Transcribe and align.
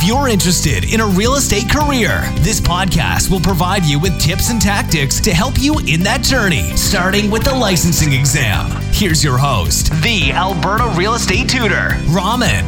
If 0.00 0.06
you're 0.06 0.28
interested 0.28 0.94
in 0.94 1.00
a 1.00 1.06
real 1.08 1.34
estate 1.34 1.68
career, 1.68 2.22
this 2.36 2.60
podcast 2.60 3.32
will 3.32 3.40
provide 3.40 3.84
you 3.84 3.98
with 3.98 4.16
tips 4.20 4.48
and 4.48 4.62
tactics 4.62 5.20
to 5.22 5.34
help 5.34 5.54
you 5.58 5.80
in 5.88 6.04
that 6.04 6.22
journey, 6.22 6.70
starting 6.76 7.32
with 7.32 7.42
the 7.42 7.52
licensing 7.52 8.12
exam. 8.12 8.70
Here's 8.92 9.24
your 9.24 9.36
host, 9.36 9.90
the 10.04 10.30
Alberta 10.30 10.94
Real 10.96 11.14
Estate 11.14 11.48
Tutor, 11.48 11.96
Raman. 12.10 12.64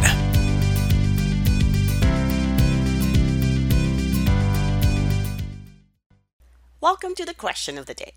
Welcome 6.81 7.15
to 7.15 7.25
the 7.25 7.35
question 7.35 7.79
of 7.79 7.87
the 7.87 7.95
day. 7.95 8.15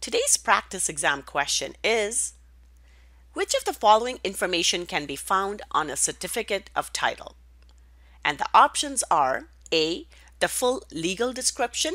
Today's 0.00 0.36
practice 0.36 0.88
exam 0.88 1.22
question 1.22 1.74
is 1.84 2.34
Which 3.32 3.54
of 3.54 3.64
the 3.64 3.72
following 3.72 4.18
information 4.24 4.86
can 4.86 5.06
be 5.06 5.14
found 5.14 5.62
on 5.70 5.88
a 5.88 5.96
certificate 5.96 6.68
of 6.74 6.92
title? 6.92 7.36
And 8.26 8.38
the 8.38 8.48
options 8.52 9.04
are 9.08 9.44
A. 9.72 10.08
The 10.40 10.48
full 10.48 10.82
legal 10.90 11.32
description, 11.32 11.94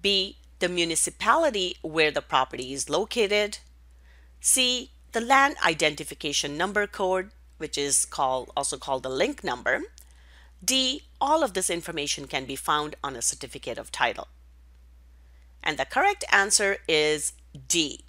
B. 0.00 0.38
The 0.58 0.70
municipality 0.70 1.76
where 1.82 2.10
the 2.10 2.22
property 2.22 2.72
is 2.72 2.88
located, 2.88 3.58
C. 4.40 4.90
The 5.12 5.20
land 5.20 5.56
identification 5.64 6.56
number 6.56 6.86
code, 6.86 7.30
which 7.58 7.76
is 7.76 8.06
called 8.06 8.50
also 8.56 8.78
called 8.78 9.02
the 9.02 9.10
LINC 9.10 9.44
number, 9.44 9.82
D. 10.64 11.02
All 11.20 11.44
of 11.44 11.52
this 11.52 11.68
information 11.68 12.26
can 12.26 12.46
be 12.46 12.56
found 12.56 12.96
on 13.04 13.14
a 13.14 13.22
certificate 13.22 13.76
of 13.76 13.92
title. 13.92 14.28
And 15.62 15.78
the 15.78 15.84
correct 15.84 16.24
answer 16.32 16.78
is 16.88 17.34
D. 17.68 18.00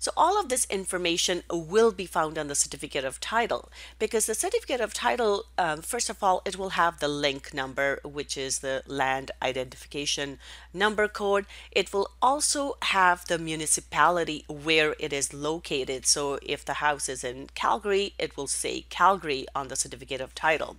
So 0.00 0.12
all 0.16 0.38
of 0.40 0.48
this 0.48 0.66
information 0.70 1.42
will 1.50 1.90
be 1.90 2.06
found 2.06 2.38
on 2.38 2.46
the 2.46 2.54
certificate 2.54 3.04
of 3.04 3.18
title 3.18 3.68
because 3.98 4.26
the 4.26 4.34
certificate 4.34 4.80
of 4.80 4.94
title, 4.94 5.44
um, 5.58 5.82
first 5.82 6.08
of 6.08 6.22
all, 6.22 6.40
it 6.44 6.56
will 6.56 6.70
have 6.70 7.00
the 7.00 7.08
LINC 7.08 7.52
number, 7.52 7.98
which 8.04 8.36
is 8.36 8.60
the 8.60 8.84
land 8.86 9.32
identification 9.42 10.38
number 10.72 11.08
code. 11.08 11.46
It 11.72 11.92
will 11.92 12.10
also 12.22 12.76
have 12.82 13.26
the 13.26 13.38
municipality 13.38 14.44
where 14.48 14.94
it 15.00 15.12
is 15.12 15.34
located. 15.34 16.06
So 16.06 16.38
if 16.42 16.64
the 16.64 16.74
house 16.74 17.08
is 17.08 17.24
in 17.24 17.48
Calgary, 17.54 18.14
it 18.18 18.36
will 18.36 18.46
say 18.46 18.84
Calgary 18.90 19.46
on 19.54 19.66
the 19.66 19.76
certificate 19.76 20.20
of 20.20 20.34
title. 20.34 20.76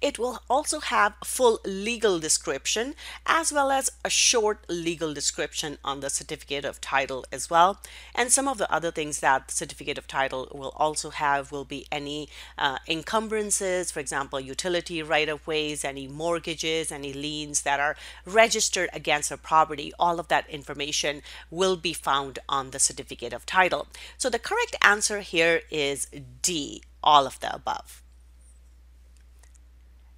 It 0.00 0.18
will 0.18 0.40
also 0.48 0.80
have 0.80 1.14
a 1.20 1.24
full 1.24 1.60
legal 1.64 2.18
description 2.18 2.94
as 3.26 3.52
well 3.52 3.70
as 3.70 3.90
a 4.04 4.10
short 4.10 4.64
legal 4.68 5.14
description 5.14 5.78
on 5.84 6.00
the 6.00 6.10
certificate 6.10 6.64
of 6.64 6.80
title 6.80 7.24
as 7.32 7.48
well. 7.48 7.80
And 8.14 8.30
some 8.30 8.48
of 8.48 8.58
the 8.58 8.70
other 8.72 8.90
things 8.90 9.20
that 9.20 9.48
the 9.48 9.54
certificate 9.54 9.98
of 9.98 10.06
title 10.06 10.48
will 10.52 10.72
also 10.76 11.10
have 11.10 11.52
will 11.52 11.64
be 11.64 11.86
any 11.90 12.28
uh, 12.58 12.78
encumbrances, 12.88 13.90
for 13.90 14.00
example, 14.00 14.38
utility 14.40 15.02
right 15.02 15.28
of 15.28 15.46
ways, 15.46 15.84
any 15.84 16.06
mortgages, 16.06 16.92
any 16.92 17.12
liens 17.12 17.62
that 17.62 17.80
are 17.80 17.96
registered 18.24 18.90
against 18.92 19.30
a 19.30 19.36
property. 19.36 19.92
All 19.98 20.20
of 20.20 20.28
that 20.28 20.48
information 20.48 21.22
will 21.50 21.76
be 21.76 21.92
found 21.92 22.38
on 22.48 22.70
the 22.70 22.78
certificate 22.78 23.32
of 23.32 23.46
title. 23.46 23.88
So 24.18 24.30
the 24.30 24.38
correct 24.38 24.76
answer 24.82 25.20
here 25.20 25.62
is 25.70 26.08
D, 26.42 26.82
all 27.02 27.26
of 27.26 27.40
the 27.40 27.54
above. 27.54 28.02